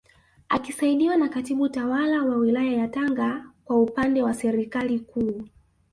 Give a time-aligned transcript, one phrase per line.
[0.49, 5.47] Akisaidiwa na Katibu Tawala wa Wilaya ya Tanga kwa upande wa Serikali Kuu